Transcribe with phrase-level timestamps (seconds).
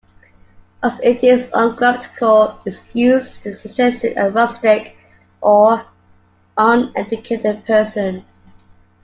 [0.81, 4.97] As it is ungrammatical, its use suggests a rustic
[5.41, 5.85] or
[6.57, 8.25] uneducated person.